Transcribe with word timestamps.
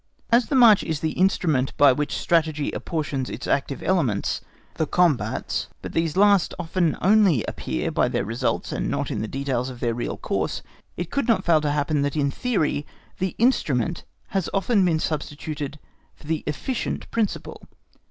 As 0.31 0.47
the 0.47 0.55
march 0.55 0.83
is 0.83 0.99
the 1.01 1.11
instrument 1.11 1.77
by 1.77 1.91
which 1.91 2.17
strategy 2.17 2.71
apportions 2.71 3.29
its 3.29 3.45
active 3.45 3.83
elements, 3.83 4.41
the 4.73 4.87
combats, 4.87 5.69
but 5.83 5.91
these 5.93 6.17
last 6.17 6.55
often 6.57 6.97
only 7.03 7.43
appear 7.43 7.91
by 7.91 8.07
their 8.07 8.25
results 8.25 8.71
and 8.71 8.89
not 8.89 9.11
in 9.11 9.21
the 9.21 9.27
details 9.27 9.69
of 9.69 9.79
their 9.79 9.93
real 9.93 10.17
course, 10.17 10.63
it 10.97 11.11
could 11.11 11.27
not 11.27 11.45
fail 11.45 11.61
to 11.61 11.69
happen 11.69 12.01
that 12.01 12.17
in 12.17 12.31
theory 12.31 12.83
the 13.19 13.35
instrument 13.37 14.03
has 14.29 14.49
often 14.55 14.83
been 14.83 14.97
substituted 14.97 15.77
for 16.15 16.25
the 16.25 16.43
efficient 16.47 17.11
principle. 17.11 17.61